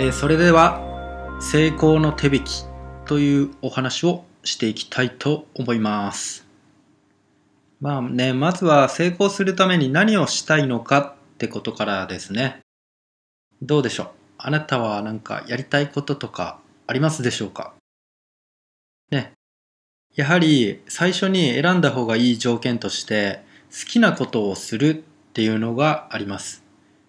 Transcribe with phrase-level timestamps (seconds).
[0.00, 0.80] えーそれでは
[1.40, 2.64] 成功の手引き
[3.04, 6.46] というお話をしていきたいと思います。
[7.80, 12.60] まあねまずは成功するために何をしたいのかってことからですね。
[13.60, 14.08] どうでしょう？
[14.38, 17.74] あなたは何かやりたいこととかありますでしょうか？
[19.10, 19.32] ね。
[20.14, 26.62] やはり最初に選んだ方がいい条件として好きなことをするっていうのがあります。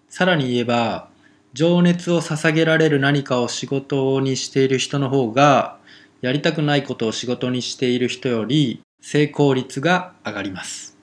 [0.08, 1.08] さらに言えば
[1.52, 5.78] 情熱を捧げられる何かを仕事にしている人の方が
[6.20, 10.96] やりたくないことを仕事にしている人より成功率が上がります。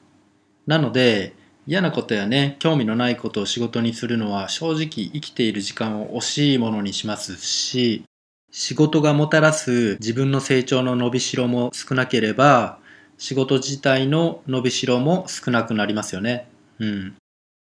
[0.65, 1.33] なので
[1.65, 8.05] 嫌なことやね興味のないことを仕事にするのは正直生きている時間を惜しいものにしますし
[8.51, 12.79] 仕事がもたらす自分の成長の伸びしろも少なければ
[13.17, 16.47] 仕事自体の伸びしろも少なくなりますよね。
[16.79, 17.15] うん。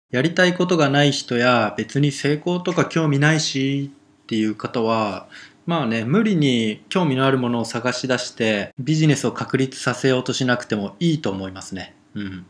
[0.09, 3.91] やりたいことがない人や別に成功とか興味ないし
[4.23, 5.27] っていう方は
[5.65, 11.93] まあね無理に興味のあるものを探し出してビジネスを確立させようとしなくてもいいと思いますね。
[12.15, 12.45] うん。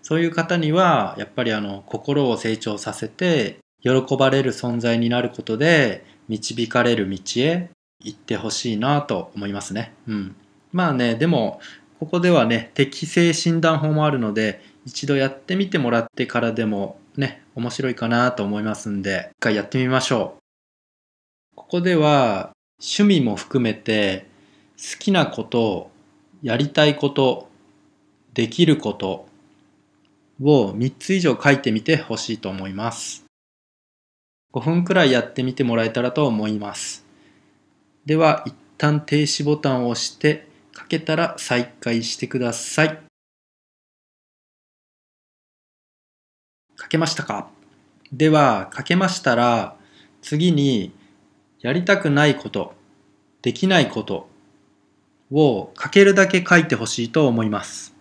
[0.00, 7.68] そういう方にはやっぱりあの心を成長させて喜ばれる存在になることで導かれる道へ
[8.00, 9.92] 行ってほしいなと思いますね。
[10.08, 10.36] うん。
[10.72, 11.60] まあねでも
[12.00, 21.56] ここではね適性診断法もあるので一度やってみてもらってからでもね、面白いかなと思いますんで、一回やってみましょう。
[21.56, 24.26] ここでは趣味も含めて
[24.78, 25.90] 好きなこと、
[26.42, 27.48] やりたいこと、
[28.32, 29.26] できること
[30.40, 33.24] を3つ以上書いてみてほしいと思います。
[34.52, 37.04] 5分くらいやってみてもらえたらと思います。
[38.04, 40.46] では、一旦停止ボタンを押して
[40.78, 43.05] 書けたら再開してください。
[46.80, 47.48] 書けましたか？
[48.12, 49.76] では書けましたら
[50.22, 50.92] 次に
[51.60, 52.74] やりたくないこと
[53.42, 54.28] できないこと
[55.32, 57.94] を書けるだけ書いてほしいと思います。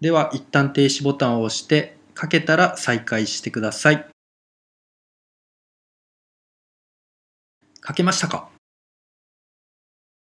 [0.00, 4.06] では一旦停止ボタンを押して書けたら再開してください。
[7.86, 8.48] 書けましたか？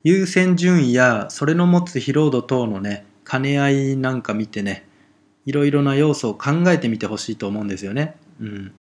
[0.03, 4.87] 優先順位やそれの持つ疲労度等のね兼ね合いなんか見てね
[5.47, 8.17] いろいろな要素を考えてみてほしいと思うんですよね。
[8.41, 8.75] うん。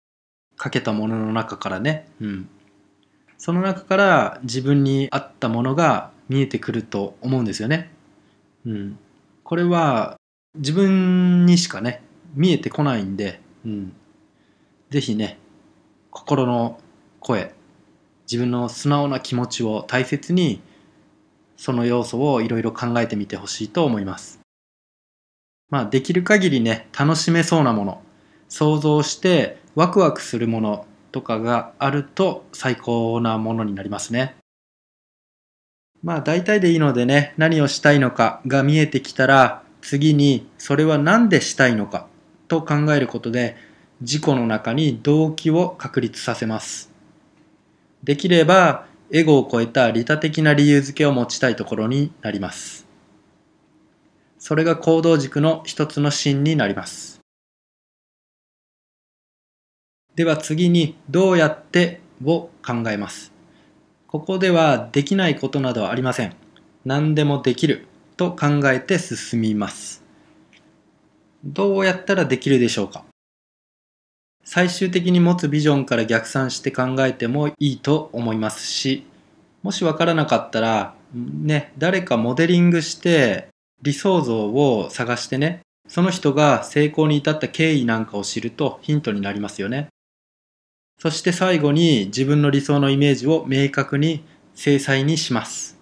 [0.56, 2.07] かけたものの中からね。
[2.22, 2.50] うん。
[3.38, 7.91] その中から自分に合ったものが見えてくると思うんですよね。
[8.66, 8.97] うん。
[9.44, 10.16] これは
[10.56, 12.01] 自分にしかね、
[12.34, 13.94] 見えてこないんで、うん。
[14.90, 15.38] ぜひね、
[16.12, 16.80] 心の
[17.19, 17.53] 声、
[18.31, 20.62] 自分の素直な気持ちを大切に、
[21.57, 24.43] その要素をいろいろ考えてみてほしいと思います。
[25.69, 28.01] まあ、できる限りね、楽しめそうなもの、
[28.50, 34.35] 想像してワクワクするものとかがあると最高なものになりますね。
[36.03, 42.07] まあ、大体でいいのでね、何をしたいのかが見えてきたら、次にそれは何でしたいのか
[42.47, 43.56] と考えることで、
[44.01, 46.91] 自己の中に動機を確立させます。
[48.03, 52.83] できれば、エゴを超えた利他的な理由付けを持ちたいところになります。
[54.46, 57.22] それが行動軸の一つの芯になります。
[60.16, 63.31] では次にどうやってを考えます。
[64.06, 66.36] ここではできないことなどはありません。
[66.84, 67.88] 何でもできる
[68.18, 70.04] と考えて進みます。
[71.46, 73.06] どうやったらできるでしょうか
[74.44, 79.06] 最終的に持つビジョンから逆算して考えてもいいと思いますし、
[79.62, 83.53] もしわからなかったら、ね、誰かモデリングして
[83.84, 89.90] 理想像を探してね、その人が成功に至った経緯なんかを知るとヒントになりますよね。
[91.00, 94.24] そして最後に自分の理想のイメージを明確に
[94.56, 95.78] 精細にします。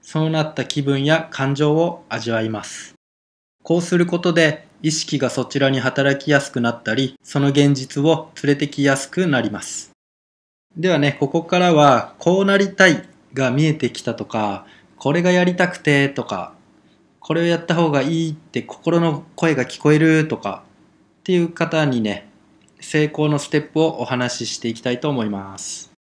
[0.00, 2.94] そうなった気分や感情を味わいます。
[3.62, 9.90] こうすることで意識がそちらに働きやすくなったり、その現実を連れてきやすくなります。
[10.74, 14.64] ではね、ここからはこうなりたいが見えてきたとか、
[14.96, 16.54] これがやりたくてとか、
[17.28, 20.62] これをやった方がいいって心の声が聞こえるとか
[21.20, 22.26] っていう方にね、
[22.80, 25.92] 成功のステップをお話ししていきたいと思います。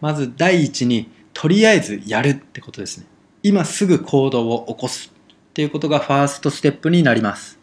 [0.00, 3.06] まず第一に、とりあえずやるってことですね。
[3.42, 5.12] 今すぐ行動を起こす
[5.50, 7.58] っていうことがファーストステップになります。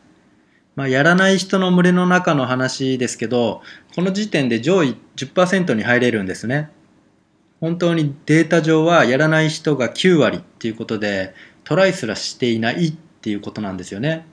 [0.76, 3.62] まあ、やらない人の群れの中の話ですけど、
[3.96, 6.70] この時点で上位10%に入れるんですね。
[7.62, 14.26] 本当にデータ上はやらない人が9割っていうことで、トライすらしていないっていうことなんですよね。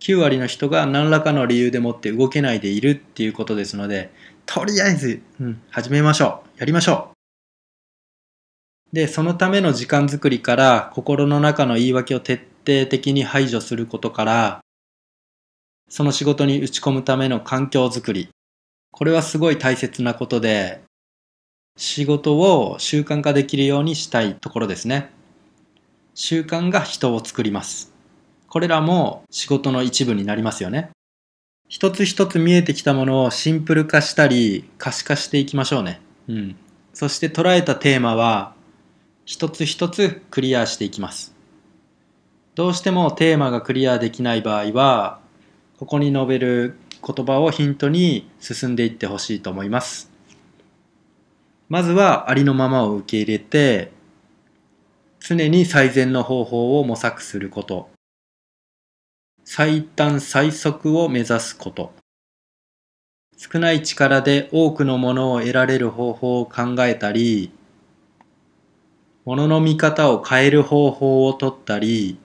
[0.00, 4.10] 9割の人が何らかの理由でもって動けないでいるっていうことですので、
[4.46, 6.60] とりあえず、うん、始めましょう。
[6.60, 7.10] やりましょ
[8.92, 8.94] う。
[8.94, 12.34] で、そのための時間作りから心の中の言い訳を徹
[12.66, 14.60] 底的に排除することから、
[15.88, 18.28] その仕事に打ち込むための環境づくり。
[18.90, 20.82] これはすごい大切なことで、
[21.76, 25.10] 仕事を習慣化できるようにしたいところですね。
[26.14, 27.92] 習慣が人を作ります。
[28.48, 30.90] これらも仕事の一部になりますよね。
[31.68, 36.00] 一つ一つ見えてきたものをシンプル化したり可視化していきましょうね。
[36.28, 36.56] うん。
[36.92, 38.54] そして捉えたテーマは
[39.24, 41.34] 一つ一つクリアしていきます。
[42.54, 45.18] どうしてもテーマがクリアできない場合は
[45.78, 50.12] ここに述べる言葉をヒントに進んでいってほしいと思います。
[51.68, 53.90] まずはありのままを受け入れて、
[55.26, 57.88] 常に最善の方法を模索すること。
[59.42, 61.94] 最短最速を目指すこと。
[63.38, 67.50] 少ない力で多くのものを得られる方法を考えたり、
[69.24, 72.18] ものの見方を変える方法をとったり、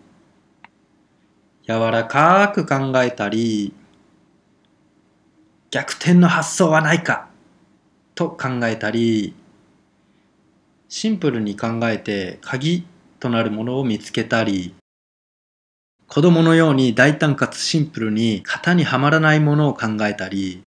[1.65, 3.73] 柔らかく考えたり、
[5.71, 7.29] 逆転の発想はないか
[8.13, 9.38] と考えたり、
[10.89, 12.83] シンプルに考えて鍵
[13.19, 14.73] となるものを見つけたり、
[16.07, 20.63] 子供のように大胆かつシンプルに型にはまらないものを考えたり、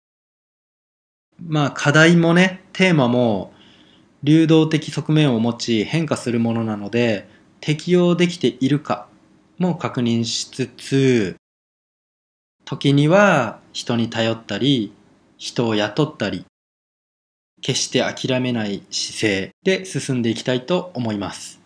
[1.41, 3.53] まあ課題もね、テーマも
[4.25, 7.29] 流動的側面を持ち変化するものなので
[7.61, 9.06] 適用できているか
[9.59, 11.37] も確認しつつ、
[12.64, 14.93] 時には人に頼ったり、
[15.37, 16.44] 人を雇ったり、
[17.60, 21.60] 決して諦めない姿勢で進んでいきたいと思います。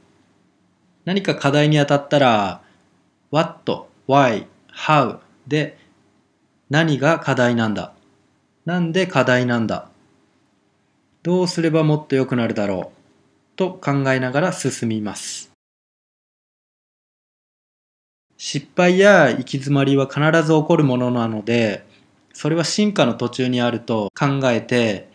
[1.05, 2.63] 何か課題に当たったら、
[3.31, 5.79] what, why, how で
[6.71, 7.93] 何が課題なんだ
[8.65, 9.89] なんで課題なんだ
[11.23, 15.53] どうすればもっと良くなるだろうと考えながら進みます。
[18.37, 21.87] 失敗や行き詰まりは必ず起こるものなので、
[22.33, 25.12] それは進化の途中にあると考えて、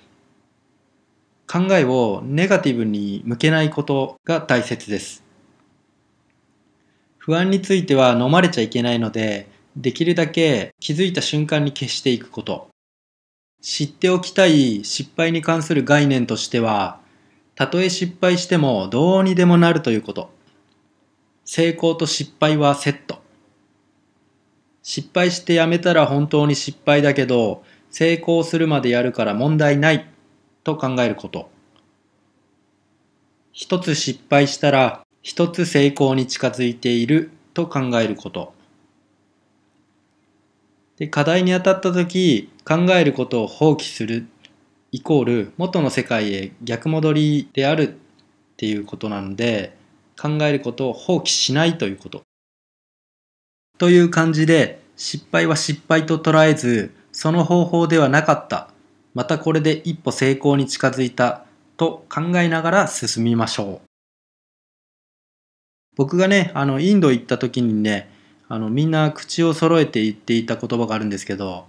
[1.47, 5.23] 考えをネガティブに向けないことが大切です。
[7.17, 12.67] 不安については飲まれちゃいけないので、できるだけ気づいた瞬間に消していくこと。
[13.61, 16.99] 知っておきたい失敗に関する概念としては、
[17.55, 20.29] たとえ失敗してもどうにでもなるということ。
[21.45, 23.21] 成功と失敗はセット。
[24.83, 30.05] 失敗してやめたら本当に失敗だけど、成功するまでやるから問題ない
[30.67, 31.49] と考えること。
[33.53, 38.53] 一つ失敗したら一つ成功に近づいていると考えること。
[40.97, 44.27] で課題に当たった時考えることを放棄する
[44.91, 47.95] イコール元の世界へ逆戻りであるっ
[48.57, 49.77] ていうことなので
[50.19, 52.23] 考えることを放棄しないということ。
[53.77, 58.71] という感じで、失敗は失敗と捉えず、その方法ではなかった。
[59.17, 61.43] またこれで一歩成功に近づいた。
[61.75, 63.87] と考えながら進みましょう。
[65.95, 68.11] 僕がね、あの、インド行った時にね、
[68.47, 71.67] あの、みんな口を揃えて言っていた言葉があるんですけど、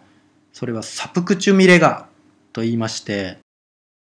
[0.53, 2.07] それはサプクチュミレガ
[2.53, 3.39] と言いまして、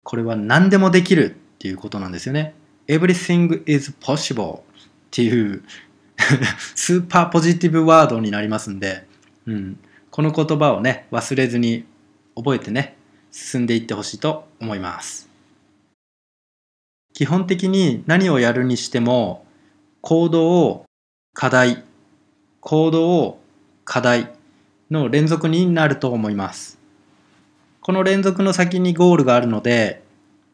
[0.03, 2.55] これは何でもできるっていうことなんですよね。
[2.89, 4.63] everything is possible っ
[5.13, 5.63] ていう
[6.75, 9.07] スーパーポジティブワードになりますんで、
[9.47, 9.79] うん、
[10.11, 11.85] この言葉をね、忘れずに
[12.35, 12.97] 覚えてね、
[13.31, 15.29] 進んでいってほしいと思います。
[17.13, 19.45] 基本的に何をやるにしても、
[20.01, 20.85] 行動を
[21.35, 21.85] 課題、
[22.61, 23.41] 行動を
[23.85, 24.31] 課題
[24.91, 26.79] の連続になると思います。
[27.81, 30.03] この連続の先にゴールがあるので、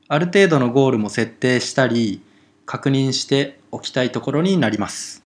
[0.09, 2.23] ある程度のゴールも設定したり、
[2.64, 5.23] 確認しておきたいところになります。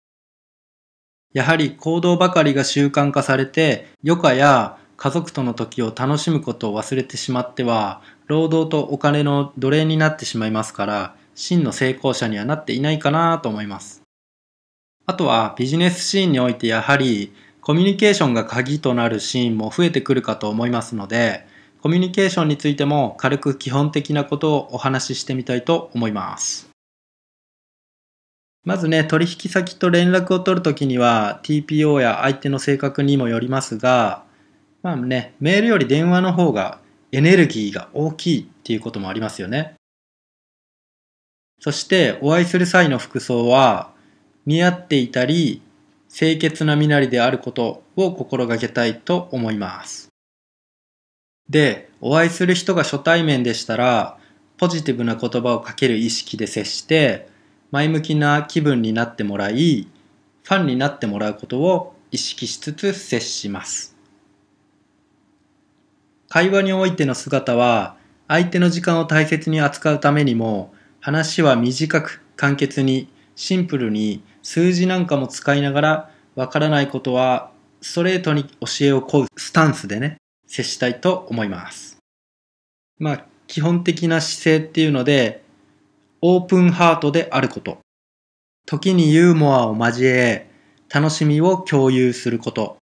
[1.33, 14.03] やはり行動ばかりが習慣化されて、余暇や家族との時を楽しむことを忘れてしまっては、労働とお金の奴隷になってしまいますから、真の成功者にはなっていないかなと思います。
[15.07, 21.47] あとはビジネスシーンにおいてやはりコミュニケーションが鍵となるシーンも増えてくるかと思いますので、
[21.81, 26.69] コミュニケーションについても軽く基本的なことをお話ししてみたいと思います。
[28.65, 34.24] まずね、取引先と連絡を取るときには TPO や相手の性格にもよりますが、
[34.85, 36.79] まあね、メールより電話の方が
[37.11, 39.77] エネルギーが大きいっていうこともありますよね。
[41.59, 43.95] そしてお会いする際の服装は
[44.45, 45.63] 似合っていたり
[46.13, 50.09] 清潔な身なりであることを心がけたいと思います。
[51.49, 54.19] で、お会いする人が初対面でしたら、
[54.59, 57.27] ポジティブな言葉をかける意識で接して、
[57.71, 59.89] 前向きな気分になってもらい、
[60.43, 63.94] ファンになってもらうことを意識しつつ接します。
[66.29, 67.97] 会話においての姿は、
[68.29, 77.51] 相手の時間を大切に扱うためにも、話は短く簡潔にシンプルに数字なんかも使いながらわからないことは
[77.81, 80.17] ストレートに教えを請うスタンスでね、
[80.47, 81.99] 接したいと思います。
[82.99, 85.45] まあ、基本的な姿勢っていうので、
[86.23, 87.79] オープンハートであること。
[88.65, 90.49] 時にユーモアを交え、
[90.89, 92.79] 楽しみを共有すること。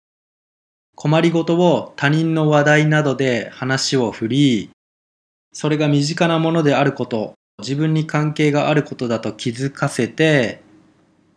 [1.01, 4.69] 困りごとを他人の話題などで話を振り、
[5.53, 10.59] それが身近なものであること、自分に関係があることだと気づかせて、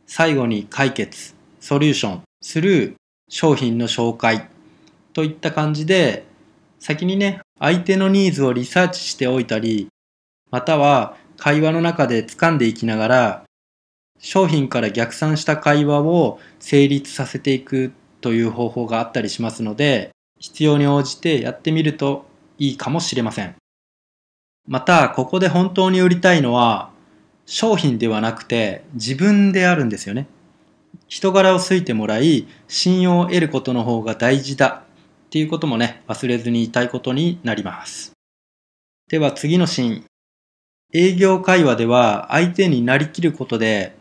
[0.05, 2.97] 最後に解決、ソリューションする
[3.29, 4.49] 商品の紹介
[5.13, 6.25] といった感じで、
[6.81, 9.87] 先にね、相手のニーズをリサーチしておいたり、
[10.51, 13.45] または会話の中で掴んでいきながら、
[14.19, 17.93] 商品から逆算した会話を成立させていく
[18.23, 22.25] という方法があったりしますので、必要に応じてやってみると
[22.59, 23.55] いいかもしれません。
[24.67, 26.91] また、ここで本当に売りたいのは、
[27.45, 30.27] 商品ではなくて自分であるんですよね。
[31.09, 34.85] 人柄を好いてもらい、信用を得ることの方が大事だ
[35.27, 38.13] っていうこともね、忘れずに言いたいことになります。
[39.09, 40.05] では次のシーン。
[40.95, 43.95] 営業会話では相手になりきることで、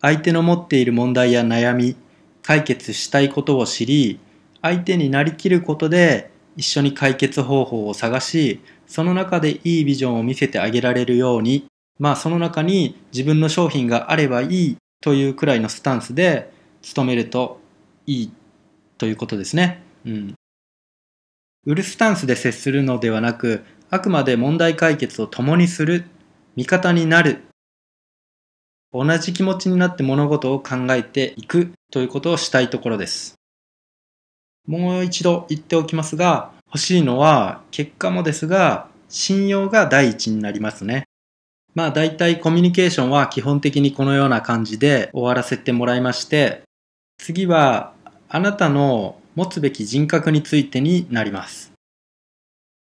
[0.00, 1.96] 相手の持っている問題や悩み、
[2.48, 4.18] 解決したいことを知り、
[4.62, 11.66] 相手になりきることで一緒に解決方法を探し、その中でいいビジョンを見せてあげられるように、
[11.98, 16.50] まあその中に自分の商品があればいいというくらいのスタンスで
[16.94, 17.60] 努めると
[18.06, 18.32] いい
[18.96, 19.82] ということですね。
[20.06, 20.34] うん。
[21.66, 26.06] 売るスタンスで接するのではなく、あくまで問題解決を共にする、
[26.56, 27.42] 味方になる、
[28.92, 33.34] 同じ気持ちになって物事を考えていくということをしたいところです。
[34.66, 41.04] もう一度言っておきますが、欲しいのは結果もですが、信用が第一になりますね。
[41.74, 46.62] まあ大体コミュニケーションは基本的にこのような感じで終わらせてもらいまして、
[47.18, 47.92] 次は
[48.28, 51.72] あなたの持つべき人格についてになります。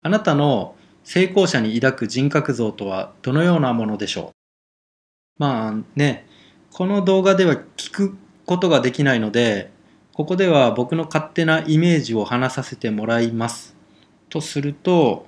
[0.03, 4.44] あなたの成功者に抱く人格像とはどのようなものでしょう？
[5.39, 6.27] まあね、
[6.73, 9.71] この動画では聞くことができないので、
[10.13, 13.75] ここでは僕の勝手なイメージを話させてもらいます。
[14.29, 15.27] とすると、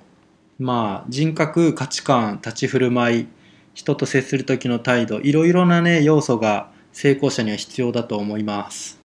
[0.59, 3.27] まあ人格、価値観、立ち振る舞い、
[3.73, 8.99] 人と接する時の態度、いろいろなね、要素が成功者には必要だと思います。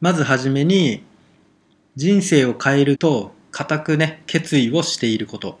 [0.00, 1.02] まずはじめに、
[1.96, 5.58] 人生を変えると固くね、決意をしていること。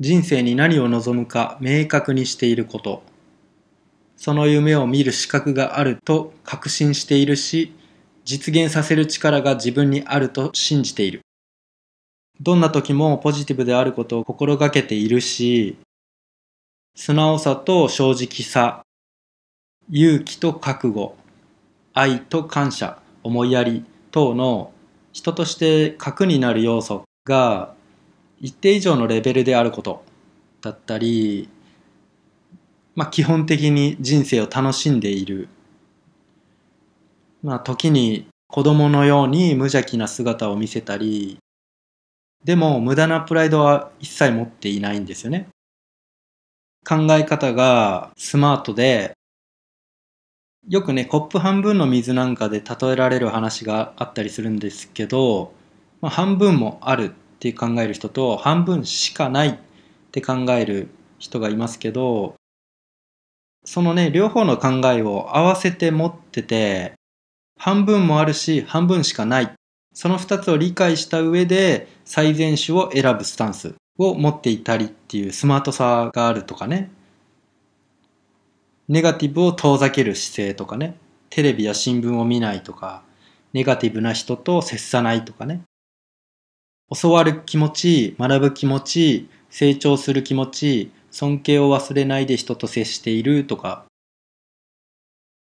[0.00, 3.02] 人生に何を望むか明確にしていること。
[4.18, 7.72] その夢を見る資格があると確信しているし、
[8.24, 11.20] 実現させる力が自分にあると信じている。
[12.40, 15.78] どんな時もポジティブであることを心がけているし、
[16.96, 18.82] 素直さと正直さ、
[19.88, 21.16] 勇気と覚悟、
[21.94, 24.72] 愛と感謝、思いやり等の
[25.12, 27.72] 人として核になる要素が
[28.40, 30.04] 一定以上のレベルであること
[30.60, 31.48] だったり、
[32.98, 35.48] まあ基本的に人生を楽しんでいる。
[37.44, 41.38] まあ時に子供のように無邪気な姿を見せたり、
[42.44, 45.46] でも無駄なプライドは一切持っていないんですよね。
[46.84, 49.12] 考え方がスマートで、
[50.68, 55.52] よくね、コップ半分の水なんかで例えられる話があったりするんですけど、
[56.00, 59.58] まあ、半分もあるって考える人と、半分しかないっ
[60.10, 60.88] て考える
[61.20, 62.34] 人がいますけど、
[63.70, 66.94] そのね、両方の考えを合わせて持ってて、
[67.58, 69.52] 半分もあるし、半分しかない。
[69.92, 73.74] その二つを理解した上で、最善手を選ぶスタンス。
[73.98, 76.90] を持っていたりっていうスマートさがあるとかね。
[78.88, 80.96] ネガティブを遠ざける姿勢とかね。
[81.28, 83.02] テレビや新聞を見ないとか、
[83.52, 85.60] ネガティブな人と接さないとかね。
[86.98, 93.84] 教わる気持ち、学ぶ気持ち、成長する気持ち、尊敬を忘れないで人と接しているとか、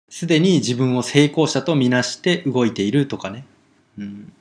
[0.08, 3.44] すでに自分を成功者とみなして動いているとかね。
[3.98, 4.32] うん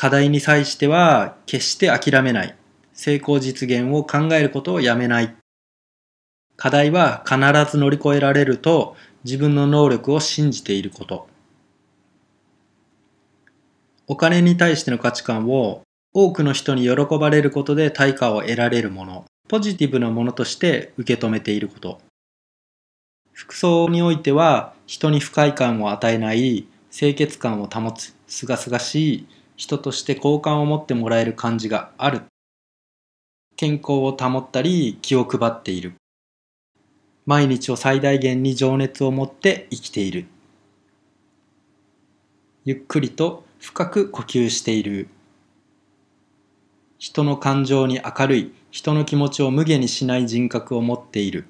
[0.00, 2.56] 課題に際しては決して諦めない。
[2.92, 5.34] 成功実現を考えることをやめない。
[6.56, 11.26] 課題は必ず乗り越えられると自分の能力を信じていること。
[14.06, 15.82] お金に対しての価値観を
[16.14, 22.00] 多くの人に喜ばれることで対価を得られるもの、ポジティブなものとして受け止めていること。
[23.32, 32.22] 服装においては人に不快感を与えない清潔感を保つ、すがすがしい人として好感を持ってもらえる感じがある。
[33.56, 35.94] 健康を保ったり気を配っている。
[37.26, 40.26] 毎日を最大限に情熱を持って生きている。
[42.64, 45.08] ゆっくりと深く呼吸している。
[46.98, 51.46] 人の感情に明るい、人の気持ちを無下にしない人格を持っている。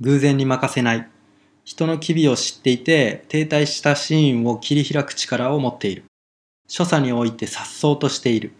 [0.00, 1.08] 偶然に任せない。
[1.64, 6.04] 人の機微を知っていて、停滞したシーンを切り開く力を持っている。
[6.66, 8.52] 所作において颯爽としている。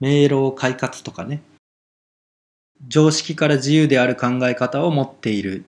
[0.00, 1.40] 迷路を快活とかね。
[2.88, 5.64] 常識から自由である考え方を持っている。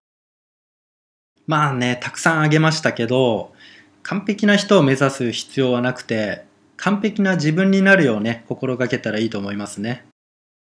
[1.46, 3.52] まあね、たくさんあげましたけど、
[4.02, 6.44] 完璧な人を目指す必要はなくて、
[6.76, 10.04] 完璧な自分になるようね、心がけたらいいと思いますね。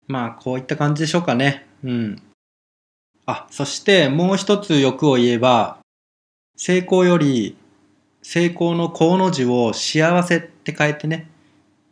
[0.07, 1.67] まあ、こういった感じでしょうかね。
[1.85, 2.23] うん。
[3.27, 5.79] あ、そしてもう一つ欲を言えば、
[6.57, 7.57] 成功より
[8.29, 11.31] 成功の功の字を幸せって変えてね、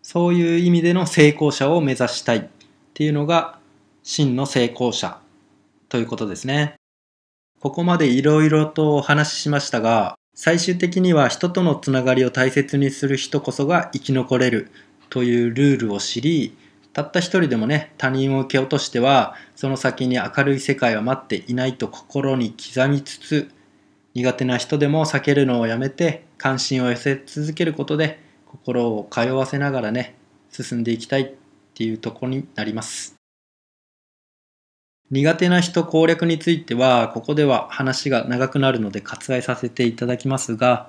[0.03, 2.45] そういう意味での成功者を目指したいっ
[2.93, 3.61] ていうのが
[4.03, 5.21] 真の成功者
[5.89, 6.75] ということですね。
[7.61, 14.71] ここまでいろいろとお話ししましたが、最終的には人とのつながりを大切にする人こそが生き残れる
[15.09, 16.57] というルールを知り、
[16.93, 23.51] たった一人でもね、他人を蹴落としては、その先に明るい世界は待っていないと心に刻みつつ、
[24.15, 30.17] 苦手な人でも避けるのをやめて、関心を寄せ続けることで、心を通わせながらね、
[30.51, 31.33] 進んでいきたいっ
[31.75, 33.15] ていうところになります。
[35.11, 40.89] 苦手な人攻略については、ここでは話が長くなるので割愛させていただきますが、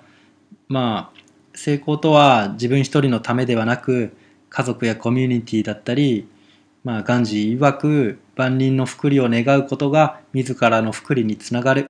[0.68, 1.20] まあ、
[1.54, 4.16] 成功とは自分一人のためではなく、
[4.50, 6.28] 家族やコミュニティだったり、
[6.86, 11.88] まあ、ガンジー曰く万人の福利を願うことが自らの福利につながる。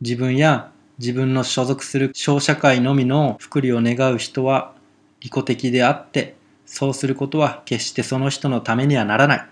[0.00, 4.72] 自分や自分の所属する小社会のみの福利を願う人は
[5.20, 9.46] 利己的であって、そうすることは決してその人のためにはならない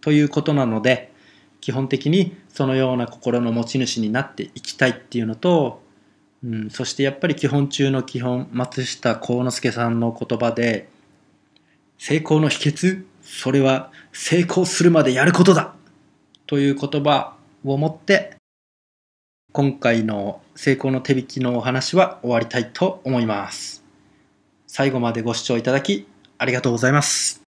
[0.00, 1.09] ということなので、
[1.60, 5.82] 基本的にそのような心の持ち主になっていきたいっていうのと、
[6.44, 10.88] うん、そしてやっぱり基本中の基本、松下幸之助さんの言葉で、
[11.98, 15.74] 成功の秘訣それは成功するまでやることだ
[16.46, 18.36] という言葉をもって
[19.52, 23.84] 今回の成功の手引きのお話は終わりたいと思います。
[24.66, 26.06] 最後までご視聴いただき
[26.38, 27.39] ありがとうございます。